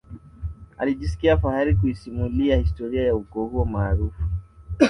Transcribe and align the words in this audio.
alijisikia 0.77 1.37
fahari 1.37 1.75
kuisimulia 1.75 2.57
historia 2.57 3.03
ya 3.03 3.15
ukoo 3.15 3.45
huo 3.47 3.65
maarufu 3.65 4.23